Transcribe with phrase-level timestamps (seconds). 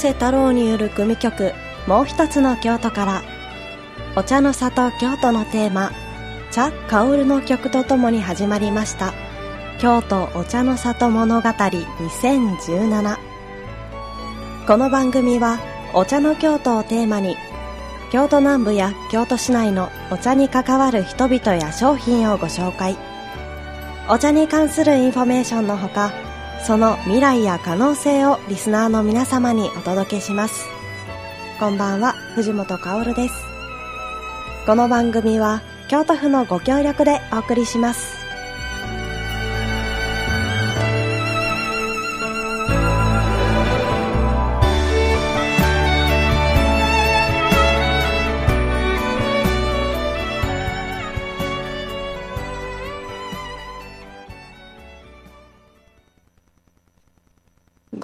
[0.00, 1.52] 瀬太郎による組曲
[1.86, 3.22] 「もう一つの京都」から
[4.16, 5.92] お茶の里京都のテーマ
[6.50, 9.12] 「茶薫」の曲とともに始まりました。
[9.78, 13.18] 京都お茶の里物語2017
[14.66, 15.58] この番組は
[15.92, 17.36] お茶の京都をテーマに
[18.10, 22.96] 京都南部や京都市内のお茶に関わる人々や商品をご紹介。
[24.08, 26.10] お茶に関するインフォメーションのほか
[26.66, 30.66] その未来や可能性をリスナーの皆様にお届けします。
[31.58, 33.34] こんばんは藤本薫です。
[34.66, 38.19] この番組は京都府のご協力でお送りします。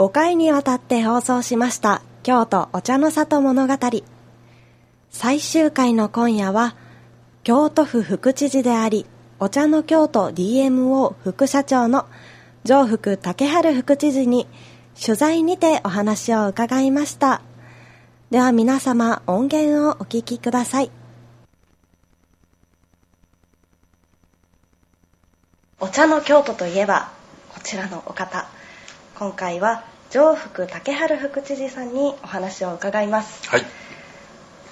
[0.06, 3.74] 5回にわたって放送しました京都お茶の里物語。
[5.10, 6.76] 最終回の今夜は
[7.42, 9.04] 京都府副知事であり
[9.40, 12.06] お茶の京都 DMO 副社長の
[12.62, 14.46] 上福竹春副知事に
[14.94, 17.42] 取材にてお話を伺いました。
[18.30, 20.90] では皆様音源をお聞きください。
[25.80, 27.10] お茶の京都といえば
[27.52, 28.46] こちらのお方。
[29.18, 33.48] 今回は上福竹春副知事さんにお話を伺います。
[33.48, 33.62] はい。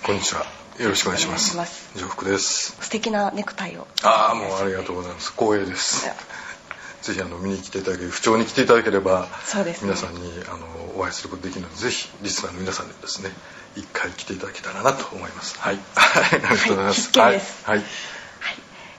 [0.05, 0.45] こんにちは。
[0.78, 1.91] よろしくお願いします。
[1.99, 2.77] 上福です。
[2.81, 3.89] 素敵なネクタイを。
[4.05, 5.33] ああもうありがとうございます。
[5.33, 6.06] 光栄です。
[7.03, 10.67] ぜひあの見に来ていただけ不調に来ていただければそうです、ね、皆さんにあの
[10.99, 13.31] お会いすることできるのでぜひリスナーの皆さんにですね
[13.77, 15.59] 一回来ていただけたらなと思います。
[15.59, 15.78] はい。
[15.97, 17.83] ありがとうございます、はい、はい、はい、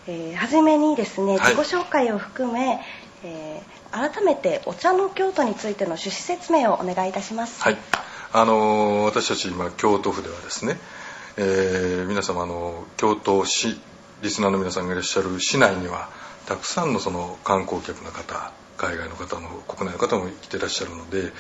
[0.08, 2.80] えー、初めにですね自己紹介を含め、はい、
[3.24, 7.62] えー改めてお茶の京都についての趣旨説明をお願いいたします。
[7.62, 7.78] はい。
[8.34, 10.78] あの私たち今京都府ではですね、
[11.38, 13.80] えー、皆様の京都市
[14.22, 16.10] リスナーの皆さんがいらっしゃる市内には
[16.46, 21.32] たくさんのその観光客の方海外の方も国内の方も来てらっしゃるので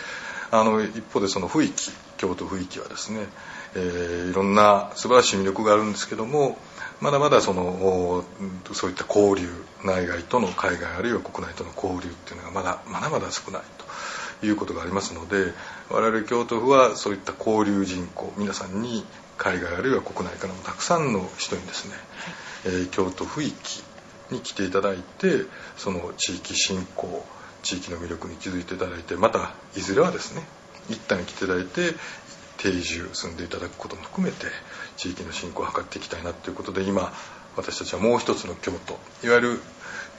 [0.52, 3.28] あの一方でその雰囲気京都雰囲気はですね、
[3.76, 6.58] えー、いろんな素晴らしい魅力があるんですけども
[7.02, 8.24] まだまだその
[8.74, 9.50] そういった交流
[9.84, 13.62] 内外との海外あるいは国内との交流っていうのがまだまだまだ少ない
[14.40, 15.54] ということがありますので
[15.90, 19.06] 我々京都府はそういった交流人口皆さんに
[19.38, 21.96] 海外あるいは国内からもたくさんの人にですね、
[22.66, 23.84] えー、京都府域
[24.32, 25.44] に来ていただいて
[25.78, 27.26] その地域振興
[27.62, 30.44] 地域の魅力に気づいていただいてまたいずれはですね
[30.90, 31.96] 一旦来ていただいて
[32.72, 34.48] 定住住んでいただくことも含めて
[34.98, 37.14] 地域の振興を図っていきたいなということで今
[37.56, 39.60] 私たちはもう一つの京都いわゆる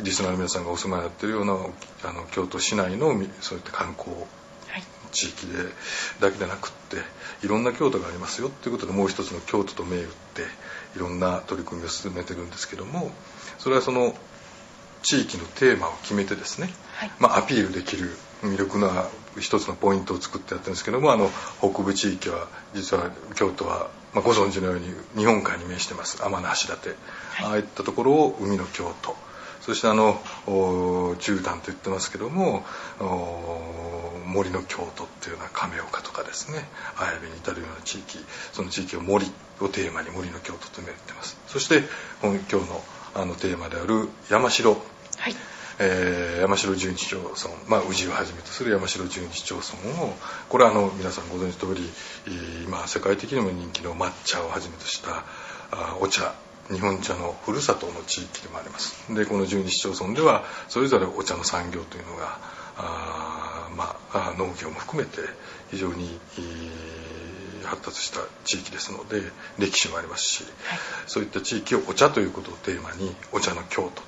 [0.00, 3.08] リスナーの皆さんがお住まいになっているようなあの京都市内の
[3.40, 4.14] そういった観光
[5.12, 5.52] 地域で
[6.20, 6.96] だけでなくって
[7.44, 10.42] いろんな京都がありますよということでもう一つの京都と銘打って
[10.94, 13.10] いろんな取り組みを進めてるんですけども
[13.58, 14.14] それはその
[15.02, 18.10] 地域のテーマを決めてですね、はい、まあ、アピールできる
[18.42, 19.08] 魅力な
[19.40, 26.22] 一つのポイントを作ってやってるんですけどもあの北部地域は実は京都は、まあ、ご存知のように日本海に面してます。
[26.24, 29.16] 天橋立、はい、ああいったところを海の京都。
[29.60, 30.14] そしてあの
[30.46, 32.62] 絨毯と言ってますけども
[34.24, 36.68] 森の京都っていうような亀岡とかですね。
[36.98, 38.18] 綾部に至るような地域。
[38.52, 39.26] その地域を森
[39.60, 41.36] をテーマに森の京都と言ってます。
[41.48, 41.82] そして
[42.22, 42.84] 今日の
[43.14, 44.76] あのテーマである山城、は
[45.30, 45.34] い
[45.78, 47.34] えー、山城十二町村、
[47.68, 50.14] まあ、宇治をはじめとする山城十二町村を
[50.48, 51.82] これはあの皆さんご存知通り
[52.64, 55.24] 今世界的にも人気の抹茶をはじめとした
[55.70, 56.34] あお茶
[56.70, 59.14] 日本茶のふるさとの地域でもあります。
[59.14, 62.38] でこの十二市町村ではそれぞれお茶の産業というのが
[62.76, 65.20] あ、まあ、農業も含めて
[65.70, 66.18] 非常に、
[67.64, 69.22] 発達した地域ですので
[69.58, 70.78] 歴史もありますし、はい、
[71.08, 74.02] そういった地域をお茶ということをテーマにお茶の京都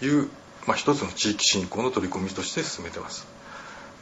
[0.00, 0.28] という、
[0.66, 3.26] まあ、一つの地域振興の取り組みとして進めてます。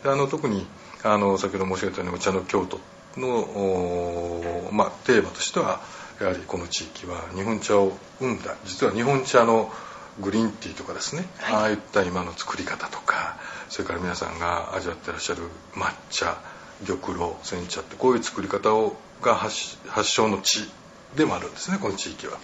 [0.02, 0.66] であの特に
[1.02, 2.80] あの先ほど申し上げたようにお茶の京都
[3.16, 5.80] の、まあ、テーマとしては
[6.20, 9.70] やはりこの地域は日本茶を生んだ実は日本茶の
[10.20, 13.38] グリーンティーとかですね、はい、ああいった今の作り方とか
[13.68, 15.42] それから皆さんが味わってらっしゃる
[15.74, 16.38] 抹茶
[16.86, 20.68] 玉露煎茶ってこういう作り方をが発祥の地
[21.16, 22.38] でもあるんですねこの地域は。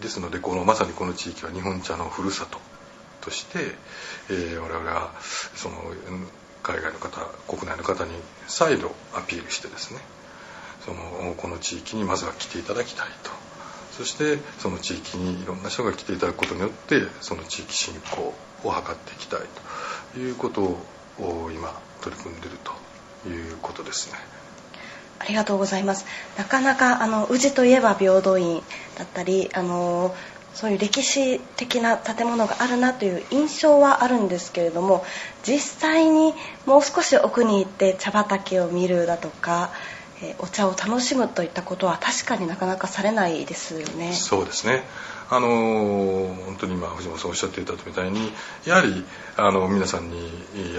[0.00, 2.58] ですのでこのまさにこの地域は日本茶のふるさと
[3.26, 3.58] として、
[4.30, 5.12] えー、我々は
[5.54, 5.76] その
[6.62, 8.12] 海外の方国内の方に
[8.46, 10.00] 再度アピールしてですね
[10.84, 13.30] そのこの地域にまずは来ていただきたいと。
[13.90, 20.18] そしてその地域にいろんな人が来ていただくことによってその地域振興を図っていきたいと。
[20.18, 22.72] いうことを今取り組んでいると。
[23.28, 24.18] いうことですね。
[25.18, 26.06] ありがとうございます。
[26.36, 28.62] なかなかあの宇治といえば平等院
[28.96, 30.14] だったりあの
[30.56, 35.04] そういう歴史的な建物があるなという印象はあるんですけれども
[35.42, 36.32] 実際に
[36.64, 39.70] もう少し奥に行って茶畑を見るだとか、
[40.22, 44.14] えお茶を楽しむといったことは確かになかなかされないですよね。
[44.14, 44.82] そうですね
[45.28, 48.32] あの本当に今藤本さんおっしゃっていたみたいに
[48.64, 49.04] やはり
[49.36, 50.30] あの皆さんに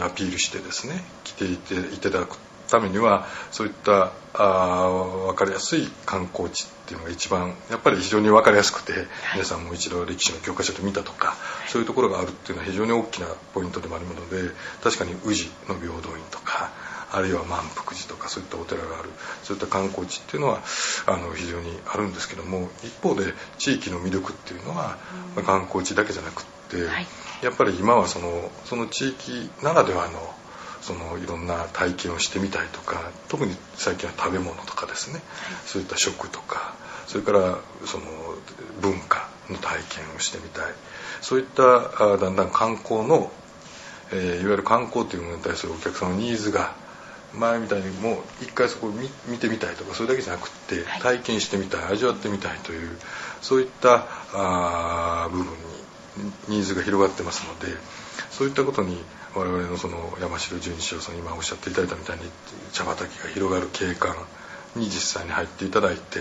[0.02, 4.90] アピールしてですね来ていていただくためにはそういったあ
[5.28, 9.06] 分かりやすい観光地っていうのが一番やっぱり非常に分かりやすくて、はい、
[9.36, 11.36] 皆さんも一度歴史の教科書で見たとか、
[11.68, 14.54] そういうところがあるっていうのは非常に大きなポイントでもあるので
[14.84, 16.72] 確かに宇治の平等院とか
[17.12, 19.10] あるいは満腹寺とかそういったお寺がある
[19.44, 20.62] そういった観光地っていうのは
[21.06, 24.98] あの非常にあるんですけども一方で地域の魅力っていうのは、
[25.36, 27.08] まあ、観光地だけじゃなくって、はい、
[27.42, 30.36] やっぱり今はそのその地域ならではの
[30.88, 35.24] そのいろんな体験をしてみたいとか特に最近は食べ物とかですね、はい、
[35.66, 36.76] そういった食とか
[37.08, 38.06] それからその
[38.82, 40.66] 文化の体験をしてみたい。
[41.22, 43.32] そういっただんだん観光の、
[44.12, 46.74] えー、いわゆる観光というものに対するお客さんのニーズが
[47.34, 52.98] 前みたいにもう一回そこを見てみたいとかそれだけじゃなくって体験してみたい味わってみたいという
[53.42, 57.76] そういったあ部分にニーズが広がってますので
[58.32, 58.98] そういったことに
[59.38, 62.24] 我々のその山城純一郎さん今おっしゃっていただいたみたいに
[62.74, 64.16] 茶畑が広がる景観
[64.76, 66.20] に実際に入っていただいて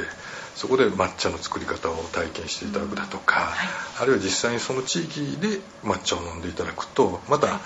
[0.55, 3.69] そこで抹茶の作り方を体験していただくだとか、はい、
[4.03, 7.61] あるいは実際にその地域で抹茶を飲んでいただくとまた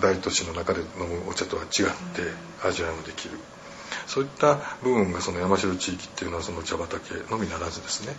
[0.00, 2.22] 大都市の中で飲むお茶とは違って
[2.66, 3.38] 味わいもできる。
[4.06, 8.14] そういった部分がその山城地域っていうのはその茶畑のみならずですね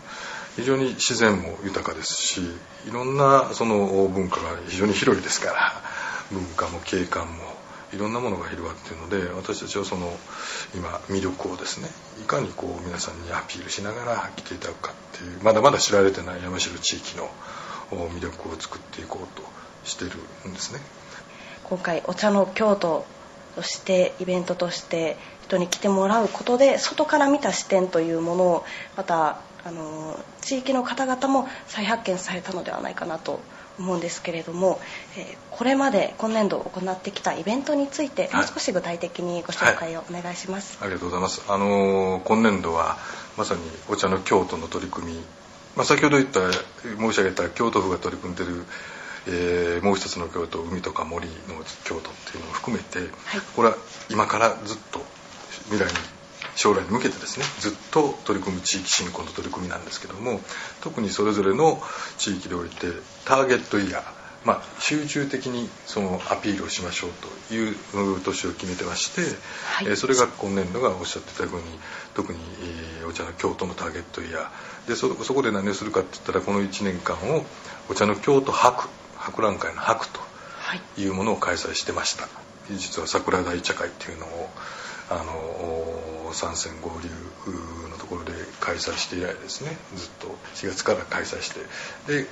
[0.55, 2.41] 非常に自然も豊かですし
[2.87, 5.73] いろんなその文化が非常に広いですから
[6.33, 7.43] 文化も景観も
[7.93, 10.11] いろんなものが広がっているので私たちはその
[10.75, 11.87] 今魅力をですね
[12.21, 17.29] いかにこう皆さんにアピールしながら来ていただくかっていうまだまだ知られてない山城地域の
[17.91, 19.43] 魅力を作っていこうと
[19.83, 20.11] してる
[20.49, 20.79] んですね。
[21.63, 23.05] 今回お茶の京都
[23.55, 28.65] としてイベントとして人に来てもらうことで外から見た視点というものを
[28.97, 33.39] またあの地域の方々も再発見されたのではないかなと
[33.79, 34.79] 思うんですけれども、
[35.17, 41.43] えー、これまで今年度行ってきたイベントについて、もう少し具体的にご紹介をお願いします、はい、ありがとうございます。
[41.47, 42.97] あの今年度は
[43.37, 45.19] まさにお茶の京都の取り組み、
[45.75, 48.65] まあ、先ほど言った申し上げた京都府が取り組んでる
[49.25, 51.33] えー、もう一つの京都海とか森の
[51.85, 53.09] 京都っていうのも含めて、はい、
[53.55, 53.75] これは
[54.09, 54.99] 今からずっと
[55.69, 55.93] 未来に
[56.55, 60.39] 将来に向けてですねずっと取り組む地域振興の取り組みなんですけども
[60.81, 61.81] 特にそれぞれの
[62.17, 62.87] 地域でおいて
[63.25, 67.11] ターゲットイヤーまあ、集中的にそのアピールをしましょう
[67.49, 67.75] という
[68.23, 71.61] 年を決めてまして、はい、えそれが今年度がおっしゃってたように
[72.13, 72.39] 特に、
[72.99, 74.87] えー、お茶の京都のターゲットイヤー。
[74.87, 77.45] でそこで何をするかって言ったらこの1年間を
[77.89, 80.19] お茶の京都博博覧会の博と
[80.97, 81.05] い。
[81.05, 82.29] うものを開催してました、は
[82.69, 84.49] い、実は桜大茶会っていうのを
[85.09, 85.23] あの
[86.33, 87.09] 参戦合流
[87.89, 89.77] のところで開催して以来ですね。
[89.95, 91.59] ずっと4月から開催して。
[92.21, 92.27] で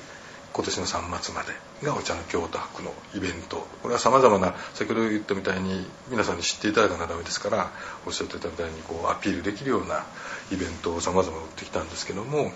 [0.54, 1.54] 今年の3月まで
[1.86, 3.66] がお茶の京都博のイベント。
[3.82, 7.72] これはさまざまな先ほど言ったみたいに皆さんに知っていただかなダメですから
[8.06, 10.04] おっしゃってたみたいにこうアピールできるような
[10.52, 12.52] イベントをさまざま打ってきたんですけども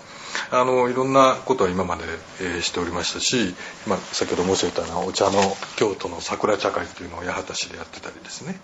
[0.50, 2.04] あのいろんなことは今まで、
[2.40, 3.54] えー、しておりましたし、
[3.86, 5.40] まあ、先ほど申し上げたようなお茶の
[5.76, 8.60] 京都の桜茶会っていうのを八幡市でやってたりですね。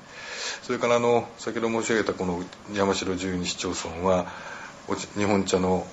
[0.62, 2.42] それからあの先ほど申し上げたこの
[2.74, 4.26] 山城十二市町村は
[5.16, 5.86] 日本茶の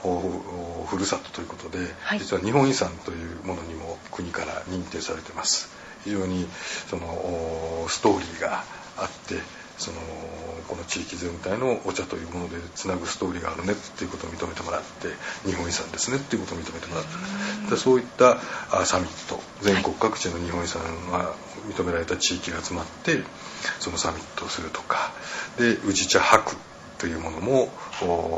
[0.90, 5.70] ふるさとということで、はい、実は日本遺産というものにも国から認定されてます。
[6.04, 6.48] 非常に
[6.90, 8.64] そのストーリーが
[8.98, 9.36] あって
[9.78, 9.98] その
[10.68, 15.08] この地域全体のお茶というものでつなぐストーリーがあるねっていうことを認めてもらって
[15.48, 18.38] 日本遺産ですねっていうことを認めてもらってそういった
[18.86, 21.34] サミット全国各地の日本遺産が
[21.68, 23.24] 認められた地域が集まって
[23.80, 25.12] そのサミットをするとか。
[25.58, 26.56] で宇治茶博
[26.98, 27.72] というものも、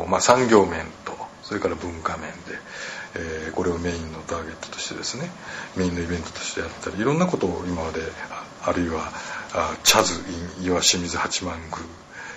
[0.08, 2.38] まあ、産業面とそれから文化面で、
[3.16, 5.30] えー、これをメインのターゲットとしてですね
[5.76, 8.02] メインのイベントとしてやったりいろんなことを今まで
[8.64, 9.12] あるいは
[9.54, 10.14] あチャズ
[10.62, 11.72] イン岩清水八幡宮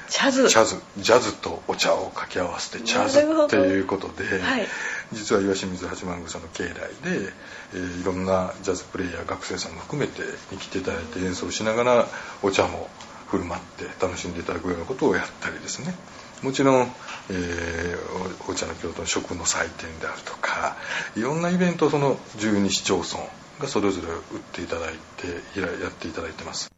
[0.08, 0.48] チャズ。
[0.48, 0.80] チャズ。
[0.98, 4.66] ジャズとお茶を掛け合わせてチャズっていうことで、はい、
[5.12, 7.32] 実は岩清水八幡宮さんの境内で、
[7.74, 12.06] えー、いろんなジャズプレイヤー学生さんも含めてに来ていただいて演奏しながら
[12.42, 12.88] お茶も
[13.28, 15.94] 振る舞って楽しんでいただくようなことをやったりですね。
[16.42, 16.92] もちろん、
[17.30, 20.76] えー、お茶の京都の食の祭典であるとか
[21.16, 23.18] いろんなイベントをその十二市町村
[23.60, 26.73] がそれぞれ売っていただいてやっていただいてます。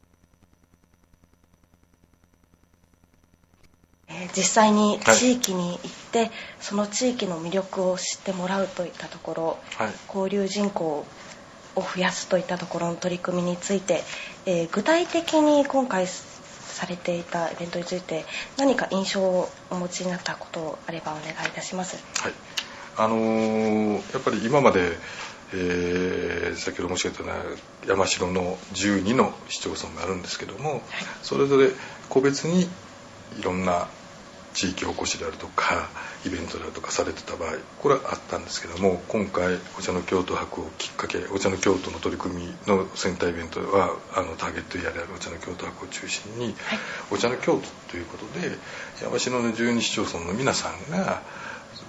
[4.09, 5.81] ええー実際に地域に行っ
[6.13, 9.93] て、その地域の魅力を知ってもらうといったところ、はい。
[10.09, 10.85] 交流人口
[11.75, 14.03] を増やすといったところの取り組みについて、
[14.47, 18.27] えー具体的に今回されていたイベントについて
[18.59, 21.97] 何か印象をお持ちになったことあればお願いいたします。
[22.23, 22.33] はい。
[22.99, 24.93] あのーやっぱり今まで、
[25.55, 27.31] えー先ほど申し上げたよ
[27.85, 30.83] うな山城の12の市町村があるんですけども、
[31.23, 31.71] それぞれ
[32.09, 33.89] 個別にいろんな
[34.57, 35.91] 地域おこしであるとか
[36.25, 46.55] イベントであるとかされてた場合これはあったんですけども今回お茶の京都博をきっかけお茶の京都の取り組みのセンターイベントはあのターゲットエリアであるお茶の京都博を中心に、
[47.11, 48.51] お茶の京都ということで
[49.03, 51.21] 山城の12市町村の皆さんが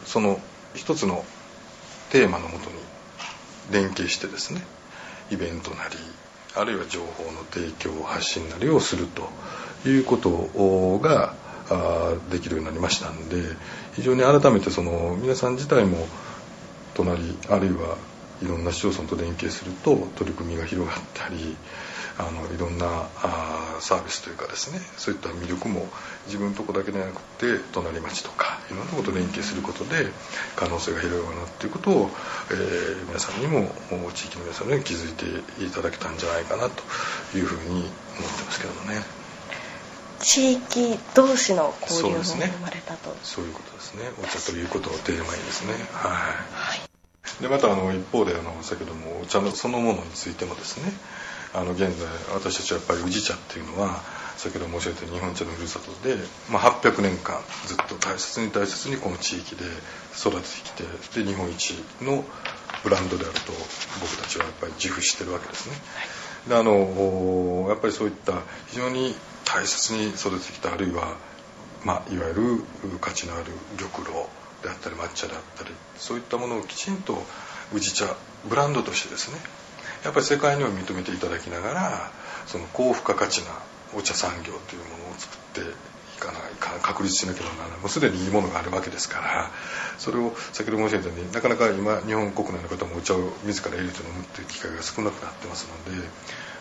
[0.04, 0.42] その
[0.76, 1.24] 一つの
[2.12, 2.76] テーマのもとに
[3.72, 4.62] 連携してですね
[5.32, 5.96] イベントなり
[6.54, 9.30] あるいは情報の提供発信なりをすると
[9.88, 11.34] いうことが
[12.32, 13.36] できるようになりましたんで
[13.94, 16.08] 非常に改めてその皆さん自体も
[16.94, 17.98] 隣あるいは
[18.42, 21.58] いろんな市町村と連携すると取り組みが広がったり
[22.20, 25.88] あのいろんなあサービスというかですねそういった魅力も
[26.26, 30.08] 自分のとこだけでなくて隣町とかいろんなとこと連携することで
[30.56, 32.10] 可能性が広がるなっていうことを、
[32.52, 33.72] えー皆さんにも
[34.14, 36.84] 地域の皆さんに気づいていただけたんじゃないかなと
[37.38, 39.27] いうふうに思ってますけどもね。
[40.20, 43.16] 地域同士の交流も生まれたと。
[43.24, 46.12] そういうことですねお茶ということをテーマにですねはい
[46.54, 47.42] はい。
[47.42, 50.92] でまたあの一方であの先ほどもお茶のそのものについてもですね
[51.54, 54.02] あの現在私たちはやっぱり宇治茶っていうのは
[54.38, 56.16] 先ほど申し上げた日本茶のふるさとで、
[56.52, 59.64] まあ、800年間ずっと大切に大切にこの地域で
[60.16, 61.72] 育ててきてで日本一
[62.02, 62.24] の
[62.84, 63.54] ブランドであると
[64.00, 65.76] 僕たちはやっぱり自負してるわけですね。
[66.48, 68.34] であのやっぱりそういった
[68.68, 69.16] 非常に
[69.48, 71.16] 大切に育ててきたあるいは
[71.86, 73.46] まあ、いわゆる価値のある
[73.78, 74.26] 玉露
[74.62, 77.24] であったり抹茶であったりそういったものをきちんと
[77.74, 78.16] 宇治茶
[78.50, 79.38] ブランドとしてですね
[80.04, 82.12] やっぱり世界にも認めていただきながら
[82.46, 83.52] その高付加価値な
[83.96, 87.80] お茶産業というものを作っていかないか確立しなければならない。
[87.80, 89.52] もうすでにいいものがあるわけですから
[89.98, 96.08] それを先ほど申し上げたようになかなか今日本国内の方もお茶を自ら入れて飲むっていう機会が少なくなってますので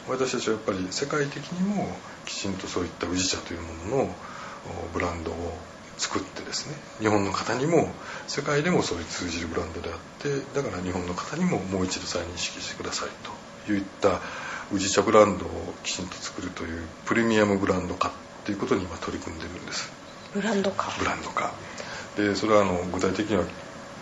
[0.09, 1.89] 私たちはやっぱり世界的にも
[2.25, 4.15] きちんとそういった宇治茶というものの
[4.93, 5.35] ブランドを
[5.99, 7.89] 作ってですね日本の方にも
[8.27, 13.09] 世界でもそういう通じるブランドであってだから日本の方にももう一度再認識してください
[13.67, 14.21] といった
[14.73, 15.49] 宇治茶ブランドを
[15.83, 18.13] きちんと作るというプレミアムブランド化っ
[18.45, 19.91] ていうことに今取り組んでるんです
[20.35, 20.91] ブランド化。
[20.99, 21.53] ブランド化
[22.17, 23.45] でそれはあの具体的には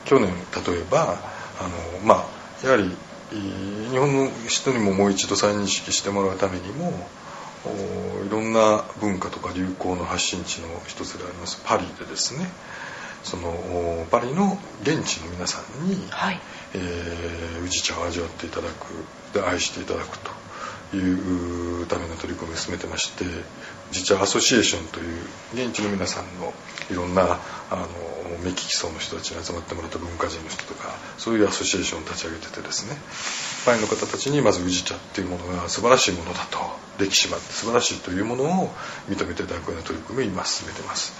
[0.04, 1.18] 去年例えば
[1.60, 2.26] あのま
[2.62, 2.90] あやはりい
[3.30, 6.92] 日本の人にももう一度再認識してもらうためにも
[7.64, 12.46] おいろんな文化とか流行の発信地の一つでありますパリでですね
[13.22, 16.40] そのおパリの現地の皆さんに、はい。
[16.74, 20.30] えー宇治茶を味わっていただくで愛していただくと
[20.94, 23.24] いうための取り組みを進めてまして
[23.90, 26.52] 宇治アソシエーションという現地の皆さんの
[26.90, 27.38] いろんな
[27.70, 27.86] あの
[28.42, 32.96] 目利き層の人たちに集まってもらった文化人の人とかそういうアソシエーションを立ち上げててですね
[33.64, 36.58] パリの方たちにまず宇治茶っていうものが素晴らしいものだと
[36.98, 38.70] 歴史があって素晴らしいというものを
[39.08, 41.12] 認めていただくような取り組みを今進めてます。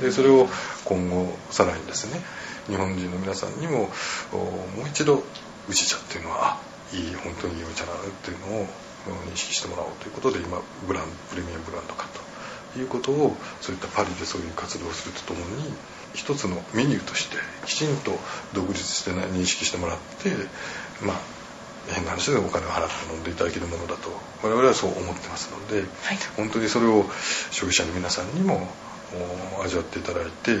[0.00, 0.48] でそれを
[0.84, 2.20] 今後さらにですね
[2.66, 3.88] 日本人の皆さんにもも
[4.84, 5.22] う一度
[5.68, 6.58] 宇治茶っていうのは
[6.92, 8.66] いい本当にいいお茶だなっていうのを
[9.10, 12.08] 認識してもらおうということで今ブランプレミアムブランド化
[12.72, 15.72] ということをそういったパリでそういう活動をするとともに
[16.14, 18.12] 一つのメニューとしてきちんと
[18.54, 20.30] 独立してね認識してもらって
[21.04, 21.34] まあ
[21.92, 24.08] 変な話でお金を払って飲んでいただけるものだと
[24.42, 25.86] 我々はそう思ってますので、はい。
[26.36, 27.04] 本当にそれを
[27.50, 28.68] 消費者の皆さんにも
[29.58, 30.56] お味わっていただいて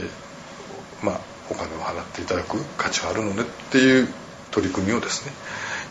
[1.02, 1.20] まあ
[1.50, 4.08] お金を払っていただく価値はあるのねっていう
[4.50, 5.32] 取り組みをですね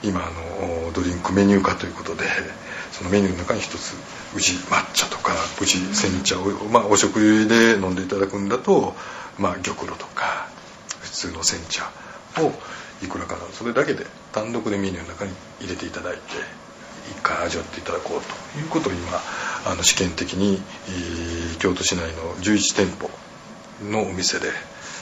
[0.04, 2.26] 今あのドリンクメニュー化ということで
[2.92, 3.96] そのメニューの中に一つ
[4.36, 8.94] 宇治抹茶とか宇治煎茶を、まあ、お食事で飲んでいただくんだと、
[9.40, 10.48] まあ、玉露とか
[11.02, 11.84] 普通の煎茶
[12.42, 12.52] を
[13.04, 15.32] いくらかなそれだけで単独でメニューの中に
[15.62, 16.22] 入れていただいて
[17.12, 19.20] 一回味わっていただこうということを今
[19.66, 23.10] あの試験的に、えー京都市内の11店舗
[23.90, 24.48] のお店で、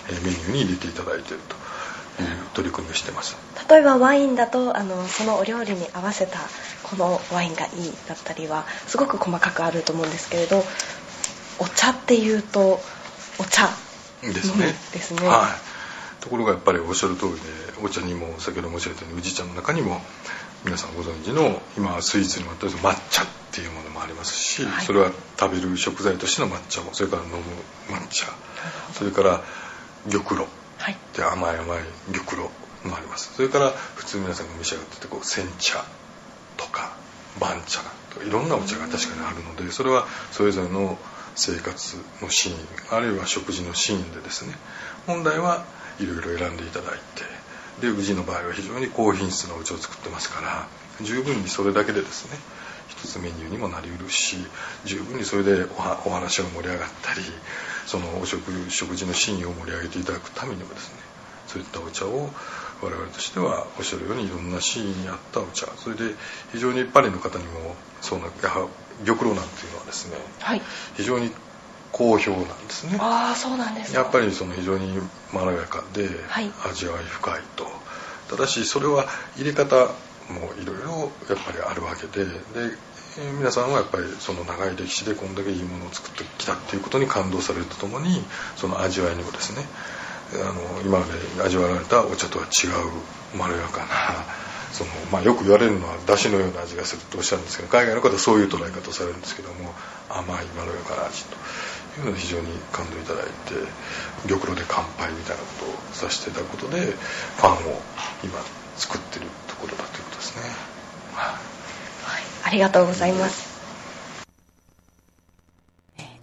[0.10, 1.40] えーメニューに入れていただいている
[2.18, 3.36] という取り組みをしてます。
[3.72, 6.40] 例えばワインだとあのそのお料理に合わせた
[6.84, 10.62] このワインがいいだったりはすごく細かくあると思うんですけれど
[11.58, 12.82] お茶っていうと
[13.40, 13.70] お茶
[14.22, 15.26] ですね,、うんですね。
[15.26, 15.48] は
[16.20, 17.40] い、ところがやっぱりおっしゃる通りで
[17.82, 20.02] お茶にも先ほど申し上げたように宇治茶の中にも
[20.66, 24.86] 皆さんご存知の今スイーツにもあった抹茶っていうものもありますし、はい。
[24.86, 27.38] それは食べる食材としての抹茶もそれから飲む
[27.90, 28.28] 抹茶
[28.94, 29.42] それから
[30.12, 30.46] 玉露
[30.78, 31.80] はいで甘い甘い
[32.12, 32.50] 玉露
[32.84, 33.34] もあります。
[33.36, 35.84] それから普通皆さんが召し上がっててこう煎茶
[36.58, 36.96] とか
[37.40, 37.80] 番茶
[38.14, 40.98] とかいろんなお茶が確かにあるのでそれはそれぞれの
[41.36, 44.54] 生活のシーンあるいは食事のシーンでですね
[45.08, 45.66] 本来は
[46.00, 47.00] いろいろ選んでいただい
[47.80, 50.68] てで宇治の場合は非常に高品質なお茶を作ってますから
[51.04, 52.38] 十分にそれだけでですね
[52.90, 54.38] 一つメニューにもなりうるし
[54.86, 55.66] 十分にそれで
[56.06, 57.22] お話が盛り上がったり
[57.88, 61.00] そのお食食事のシーンを盛り上げていただくためにもですね
[61.48, 62.30] そういったお茶を
[62.82, 65.68] 我々としてはおっしゃるようにいろんなシーンに合ったお茶。
[65.78, 66.16] それで
[66.52, 68.70] 非常にパリの方にもそうな玉
[69.20, 70.62] 露なんていうのはですねはい。
[70.96, 71.32] 非常に
[71.92, 72.98] 好評なんですね。
[73.00, 74.00] ああそうなんですか。
[74.00, 74.98] やっぱりその非常に
[75.34, 76.52] まろやかではい。
[76.70, 77.68] 味わい深いと、
[78.30, 79.76] ただしそれは入れ方
[80.30, 82.32] もいろいろやっぱりあるわけでで、
[83.18, 88.24] えー皆さんはやっぱりその長い歴史でこんだけいいものを作ってきたっていうことに感動されるとともに
[88.56, 89.66] その味わいにもですね
[90.34, 93.88] あの今まで味わわれたお茶とは違うまろやかな
[94.72, 99.74] その、まあ、よく言われるのは出汁のような味がするとおっしゃるんですけど海外の方はそういう捉え方をされるんですけども
[100.10, 101.36] 甘いまろやかな味と
[102.00, 103.56] いうので非常に感動いただいて
[104.30, 107.82] 玉露で乾杯みたいなことをさせていただくことでファンを
[108.24, 108.40] 今
[108.78, 110.42] 作ってるところだということですね。
[111.16, 111.26] はい
[112.06, 113.52] はい、ありがとうございます。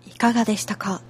[0.06, 1.02] いかがでしたか？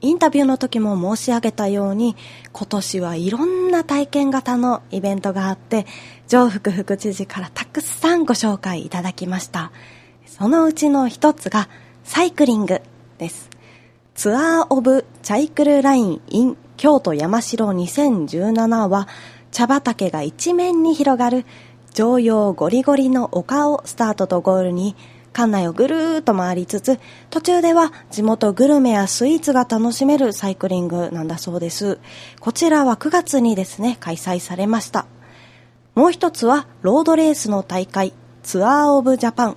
[0.00, 2.16] インタビューの時も申し上げたように、
[2.52, 5.86] 今年はいろんな体験型のイベントがあって、
[6.28, 9.72] 上福副知事からたくさんご紹介いただきました。
[10.26, 11.68] そのうちの一つが、
[12.04, 12.80] サイクリング
[13.18, 13.50] です。
[14.14, 19.06] ツアーオブチャイクルライン in 京都山城2017は
[19.52, 21.44] 茶畑が一面に広がる
[21.94, 24.96] 常用ゴリゴリの丘をスタートとゴールに
[25.32, 26.98] 館内をぐるーっと回りつつ
[27.30, 31.98] 途中では地元グルメやスイーツが楽しめるサイクリングなんだそうです。
[32.40, 35.06] こちらは9月にですね開催されました。
[35.94, 38.12] もう一つはロードレースの大会
[38.42, 39.56] ツアーオブジャパン。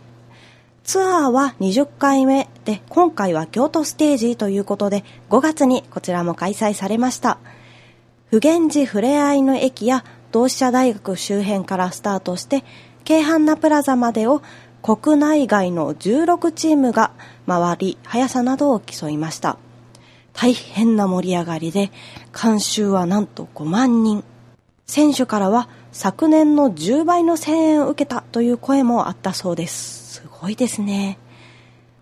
[0.83, 7.37] ツアーは20回目で、今回は京都ステージということで、5月にこちらも開催されました。
[8.29, 12.63] 普賢寺ふれあいの駅や同志社大学周辺からスタートして、
[13.03, 14.41] 京阪那プラザまでを
[14.81, 17.11] 国内外の16チームが
[17.47, 19.57] 回り、速さなどを競いました。
[20.33, 21.91] 大変な盛り上がりで、
[22.31, 24.23] 観衆はなんと5万人。
[24.87, 30.15] 選手からは昨年の10倍の声援を受けたという声もあったそうです。
[30.15, 31.17] すごいですね。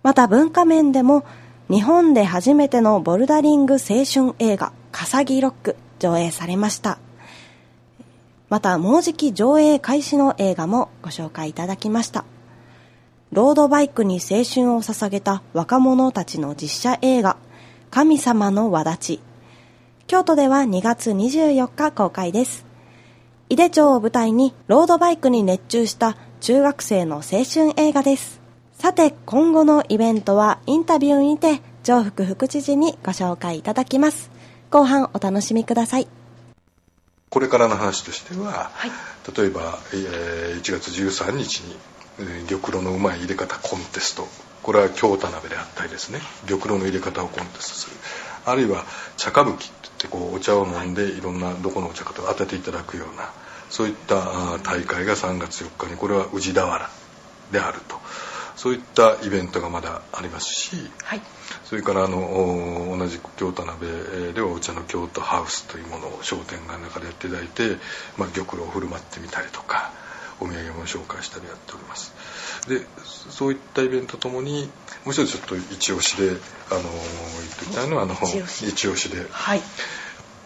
[0.02, 1.24] また文化面でも
[1.68, 6.98] 日本で初めてのボルダリング青春映画「かさぎロック」上映されました。
[8.48, 12.24] またもうじき上映開始の映画もご紹介いただきました。
[13.32, 17.36] ロードバイクに青春を捧げた若者たちの実写映画
[17.90, 19.20] 「神様の輪立ち」
[20.08, 22.66] 京都では2月24日公開です。
[23.48, 28.40] 井手町を舞台にロードバイクに熱中した中学生の青春映画です。
[28.76, 34.30] さて、今後のイベントはインタビューにて、上福副知事にご紹介いただきます。
[34.70, 36.08] 後半お楽しみください。
[37.28, 38.90] これからの話としては、はい
[39.36, 41.99] 例えば、えー1月13日に、えー
[42.48, 44.26] 玉露のうまい入れ方コンテスト。
[44.62, 46.20] これは京田鍋であったりですね。
[46.46, 47.96] 玉露の入れ方をコンテストする。
[48.46, 48.84] あるいは
[49.16, 51.20] 茶歌舞伎って言ってこうお茶を飲んでい。
[51.20, 53.30] ろんなどこのお茶かと当てていただくような
[53.68, 56.90] そういった大会が3月4日にこれは宇治田原
[57.52, 58.00] であると。
[58.56, 61.22] そういったイベントがまだありますしはい。
[61.64, 62.18] それからあの
[62.90, 67.78] お同じく京都鍋ではお茶の京都ハウスというものを商店街の中でやっていただいて、
[68.18, 69.92] まあ、玉露を振る舞ってみたりとか
[70.40, 72.12] お土産も紹介したりやっております。
[72.68, 72.86] で
[73.30, 74.70] そういったイベントともに
[75.04, 79.08] もう一つちょっと一押しであの言っておきたいのはあの一押し。
[79.10, 79.26] で。
[79.30, 79.60] はい。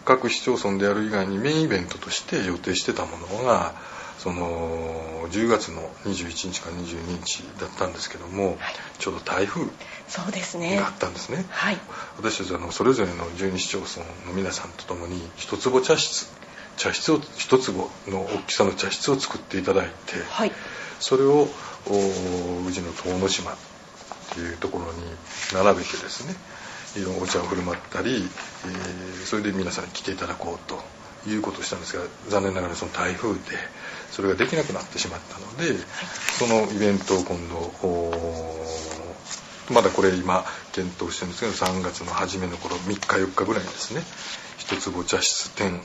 [0.05, 3.75] 各市町村でやる以外にメインイベントとして予定してたものが
[4.19, 8.59] その10月の21日から22日だったんですけども、
[8.99, 9.67] ちょうど台風
[10.09, 10.77] そうですね。
[10.77, 11.45] があったんですね。
[11.51, 11.79] はい。
[12.19, 16.31] 私たちはあのそれぞれの十二市町村の皆さんと共に一坪茶室
[16.77, 20.53] 茶室を一坪の大きさの茶室を作っていただいて、はい。
[21.01, 21.49] それを
[21.87, 23.57] お宇治の遠野島っ
[24.35, 25.03] ていうところに
[25.53, 26.35] 並べてですね
[27.01, 30.83] いろんなお茶を振る舞ったり、えーそれで皆さんに来ていただこうと
[31.29, 33.41] いうことをしたんですが残念ながらその台風で
[34.11, 35.79] それができなくなってしまったので、
[36.39, 37.57] そのイベントを今度
[37.89, 38.13] お
[39.73, 44.03] まだこれ今検討してるんですけど3月の初めの頃3日4日ぐらいにですね
[44.59, 45.81] 一坪茶室店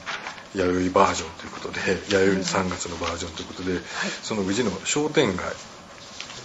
[0.55, 3.79] 弥生バージョンということで弥生3月のバージョンということで、
[4.23, 5.45] その宇治の商店街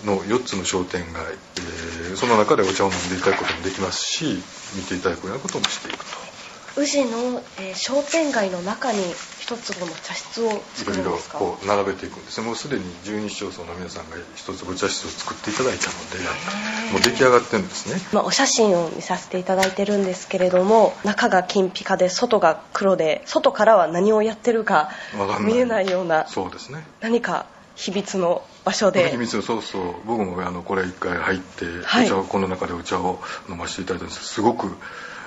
[0.05, 1.23] の4つの商店街、
[1.57, 4.41] えーその中でお茶を飲んでいただくこともできますし
[4.77, 6.81] 見ていただくようなこともしていくと。
[6.81, 8.99] 宇治の、えー商店街の中に
[9.45, 11.39] 一坪の茶室をいろいろ作るんですか？
[11.39, 12.47] こう並べていくんですね。
[12.47, 18.01] もうすでに十二市町村の皆さんが一つお茶室を作っていただいたのでもう出来上がってるんですね。
[18.15, 24.89] まあ、お写真を見させていただいてるんですけれども中が金ピカで外が黒で外からは何をやってるか
[25.41, 26.87] 見えないようなそうですね。
[27.03, 27.45] 何か
[27.77, 29.11] 秘密の場所で。
[29.11, 29.95] 秘密をそうそう。
[30.07, 32.07] 僕もあのこれ一回入って、はい。
[32.07, 34.75] お茶をこの中でお茶を飲ませていただいたんですすごく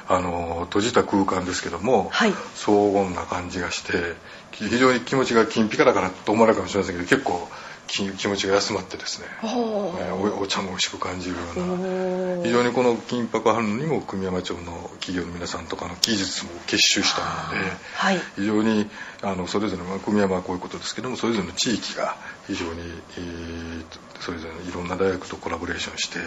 [0.09, 2.33] あの閉じた空間ですけども、はい。
[2.55, 4.15] 荘厳な感じがして
[4.51, 7.47] 非常に気持ちが金ピカだからと思われるかもしれませんけど結構
[7.87, 18.19] 気気持ちが休まってですね、お茶も美味しく感じるような非常にこの金箔反応にも久美山町の企業の皆さんとかの技術も結集したもので、はい。
[18.35, 18.89] 非常に
[19.21, 22.81] あのそれぞれまあ久美山はこういうことですけどもそれぞれの地域が非常に、
[23.17, 23.85] えー
[24.19, 26.19] それぞれいろんな大学とコラボレーションして、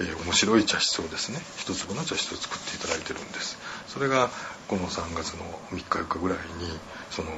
[0.00, 3.58] えー面白い茶室をですね一粒の茶室を作っていただいてるんです。
[3.86, 4.30] それが
[4.68, 6.78] この3月の3日4日ぐらいに
[7.10, 7.28] その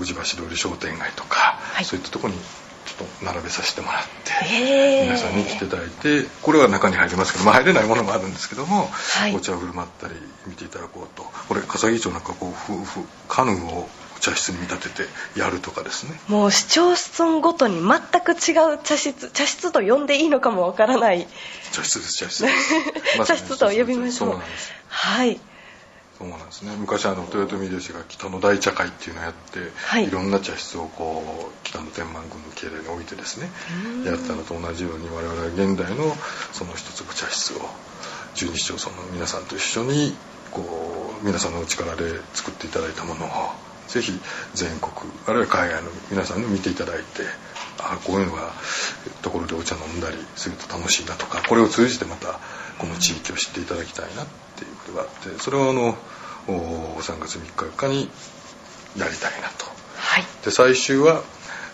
[0.00, 1.84] 宇治橋通り商店街とか、い。
[1.84, 9.34] そういったところにちょっと並べさせてもらって、皆さんに来ていただいてこれは中に入りますけど、まあ、入れないものもあるんですけども、はい。
[9.36, 10.14] お茶を振る舞ったり
[10.46, 11.24] 見ていただこうと。
[11.48, 16.18] これ笠木町なんかこうふふカヌーをお茶室に見立ててやるとかですね。
[16.28, 21.26] もう市町村ごとに全く違う茶室茶室と呼んでいいのかもわからない。
[21.72, 23.24] 茶室です茶室 です。
[23.26, 24.28] 茶室と呼びましょう。
[24.30, 24.72] そうなんです。
[24.88, 25.40] はい。
[26.18, 26.74] そうなんですね。
[26.76, 30.08] 昔あの豊臣秀吉が北の大茶会っていうのをやって、はい。
[30.08, 33.48] い、ろんな茶室をこう北の天満宮の境内に置いてですね
[34.04, 36.16] やったのと同じように我々は現代の
[36.52, 37.60] その一粒茶室を
[38.34, 40.16] 十二市町村の皆さんと一緒に
[40.50, 43.28] こう皆さんのお力で作っていただいたものを
[43.88, 44.12] ぜひ
[44.54, 44.92] 全国
[45.26, 47.04] あるいは海外の皆さんに見ていただいて
[47.78, 48.52] あこういうのが
[49.22, 52.38] ところでお茶飲んだりすると楽しいなとかこれを通じてまた
[52.78, 55.96] この地域を知っていただきたいなっていうことがあってそれをあの
[56.48, 58.10] お3月3日4日に
[58.96, 59.66] やりたいなと。
[59.96, 60.24] はい。
[60.44, 61.22] で最終は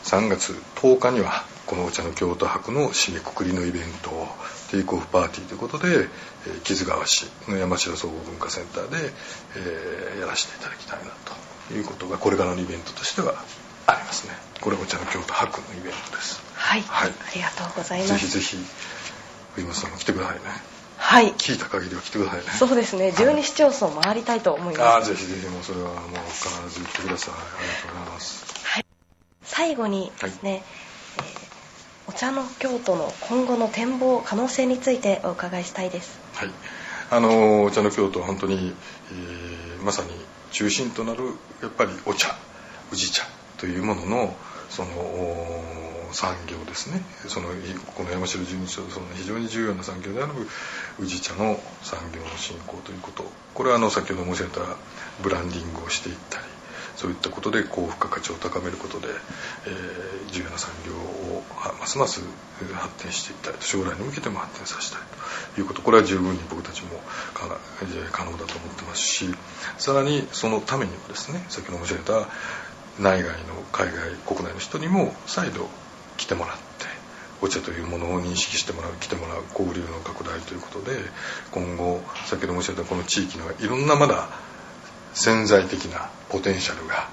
[0.05, 4.29] 3月10日にはこのお茶の京都博の締めくくりのイベントを
[4.70, 9.12] テイクオフパーティーということで、えー木津川市の山城総合文化センターで、
[9.57, 13.35] えーやらせていただきたいなということがこれからのイベントとしては
[13.87, 14.35] ありますね。
[14.61, 16.42] これお茶の京都博のイベントです。
[16.55, 17.11] はい、はい。
[17.11, 18.12] ありがとうございます。
[18.12, 18.57] ぜひぜひ
[19.55, 20.40] 藤本さんも来てくださいね。
[20.96, 21.33] はい。
[21.33, 22.44] 聞いた限りは来てくださいね。
[22.50, 23.11] そうですね。
[23.11, 26.00] 12市町村回りたいと思いああますぜひぜひもうそれはもう
[26.31, 27.35] 必ず来てください。
[27.35, 28.44] ありがとうございます。
[29.42, 30.62] 最後にですね、
[31.18, 31.44] えー
[32.07, 36.20] お茶の京都の今後の展望可能性についてお伺いしたいです。
[36.35, 36.50] はい、
[37.11, 38.74] あのお茶の京都は本当に、
[39.11, 40.11] えーまさに
[40.55, 41.25] 中心となる
[41.62, 42.29] やっぱりお茶
[42.93, 43.25] 宇治茶
[43.59, 44.37] というものの
[44.71, 44.88] その
[46.12, 47.03] 産業ですね。
[47.27, 47.49] その
[47.97, 50.33] この山城十二町その非常に重要な産業である
[51.01, 53.25] 宇治茶の産業の振興ということ。
[53.53, 54.61] これはあの先ほど申し上げた
[55.23, 56.45] ブランディングをしていったり
[56.97, 59.09] そういったことで高付加価値を高めることで、
[59.67, 61.45] えー重要な産業を
[61.79, 62.21] ますます
[62.75, 65.01] 発展していったりと将来に向けても発展させたい
[65.55, 66.99] ということこれは十分に僕たちも
[67.35, 67.47] 可
[68.25, 69.27] 能だと思ってますし
[69.79, 72.29] さらにそのためにもですね先ほど申し上げた
[72.99, 75.69] 内外の海外国内の人にも再度
[76.17, 76.63] 来てもらって
[77.43, 80.99] お茶というものを認識してもらう来てもらう交流の拡大ということで
[81.53, 84.29] 今後先ほど申し上げたこの地域のいろんなまだ
[85.14, 87.09] 潜在的なポテンシャルが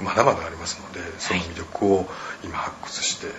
[0.00, 2.06] まだまだありますのでその魅力を
[2.44, 3.30] 今発掘して、え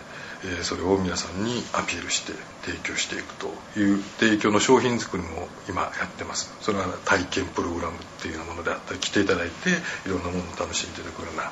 [0.60, 2.34] ーそれを皆さんにアピールして
[2.66, 3.48] 提供していくと
[3.80, 6.54] いう提供の商品作りも今やってます。
[6.60, 9.70] それは体験プログラムっていうようなものであったり来ていただいて
[10.06, 11.52] いろんなものを楽しんでいただくような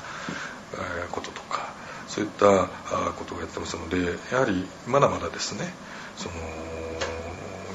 [0.74, 1.72] えーこととか
[2.06, 2.68] そういった
[3.16, 5.72] ことをやってますのでやはりまだまだですね
[6.18, 6.34] その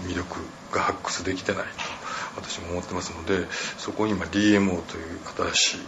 [0.07, 0.39] 魅力
[0.71, 1.96] が発掘できてないと
[2.37, 3.45] 私も思ってますので
[3.77, 5.19] そこに今 DMO という
[5.53, 5.79] 新しい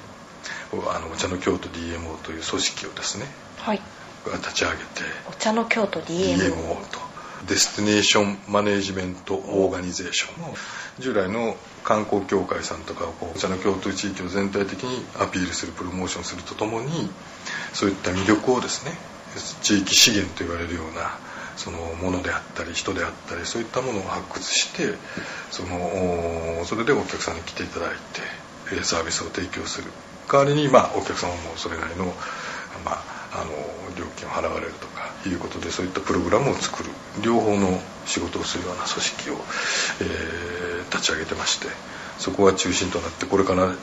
[0.74, 3.26] おあのお茶の京都 DMO という組織をですね
[3.58, 3.82] はい。
[4.26, 4.84] 立ち上げて
[5.30, 7.10] お茶の京都 DMO DMO と
[7.48, 10.54] Destination Management Organization の
[11.00, 17.10] 従来の観光協会さんとかをこうお茶の京都地域を全体的にアピールするプロモーションするとともに
[17.74, 18.92] そういった魅力をですね
[19.62, 21.18] 地域資源と言われるような
[21.60, 24.96] そのものであったり人であったりそういったものを発掘して
[25.52, 27.96] そのそれでお客さんに来ていただい
[28.72, 29.92] てサービスを提供する。
[30.32, 32.06] 代わりに、まあ、お客様もそれなりの,、
[32.86, 33.52] まあ、あの
[33.98, 36.90] 料金を払われるとかいうことでそういったプログラムを作る。
[37.24, 39.38] 両方の仕事をするような組織を、
[40.02, 41.68] え立ち上げてまして
[42.18, 43.74] そこが中心となってこれから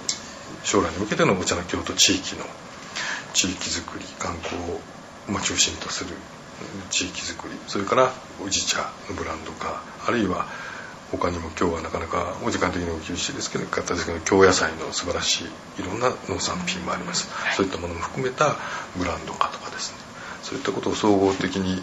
[0.64, 2.44] 将来に向けてのお茶の京都地域の
[3.32, 4.80] 地域づくり観光を
[5.40, 6.10] 中心とする
[6.90, 8.12] 地域づくりそれから
[8.44, 10.46] 宇治茶のブランド化あるいは
[11.10, 15.44] 他にも今日はなかなかお時間的にも厳しいですけど方ですけど京野菜の素晴らし
[15.78, 18.56] いいろんな農産品もあります、はい、そういったものも含めた
[18.96, 19.98] ブランド化とかですね。
[20.42, 21.82] そういったことを総合的に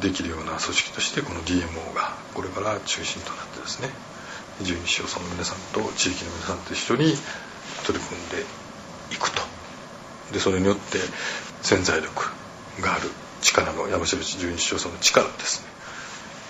[0.00, 3.88] できるような組織としてこの DMO がこれから中心となってですね。
[4.60, 7.14] 十二市町村の皆さんと地域の皆さんと一緒に
[7.86, 8.44] 取り組んで
[9.12, 9.42] いくと。
[10.32, 10.98] でそれによって
[11.62, 12.30] 潜在力
[12.80, 13.10] がある
[13.42, 15.72] 力の山城市十二市町村の力ですね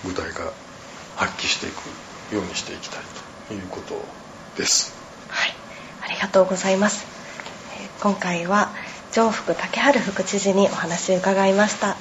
[0.04, 0.52] 具体化
[1.16, 3.00] 発揮していくようにしていきたい
[3.48, 3.94] ということ
[4.56, 4.94] です。
[5.28, 5.52] はい。
[6.02, 7.06] ありがとうございます。
[8.00, 8.70] 今回は
[9.12, 11.96] 上福竹春副知事にお話を伺いました。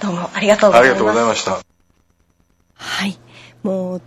[0.00, 1.60] どうもありがとうございますありがとうございました。
[2.74, 3.18] はい。
[3.62, 4.02] もう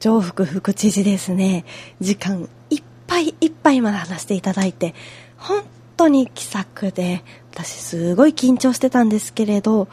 [0.00, 1.64] 上福副知事ですね。
[2.00, 4.94] 時間いっぱいいっぱいまで話していただいて
[5.36, 5.62] 本
[5.96, 9.88] 当に気さくで私すごい緊張してたんですけれど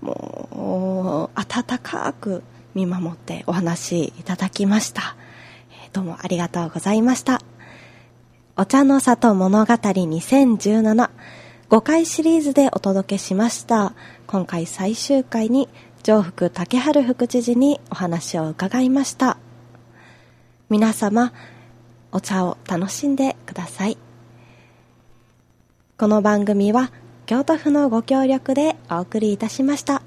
[0.00, 2.42] もう温かく
[2.74, 5.16] 見守ってお話いただきました。
[5.92, 7.40] どうもありがとうございました。
[8.56, 11.10] お茶の里物語2017
[11.72, 13.94] 5回シリーズでお届けしました。
[14.26, 15.70] 今回最終回に
[16.02, 19.38] 上福竹春副知事にお話を伺いました。
[20.68, 21.32] 皆様、
[22.12, 24.11] お茶を楽しんでください。
[26.02, 26.90] この番組は
[27.26, 30.02] 京都府のご協力でお送りいたしました。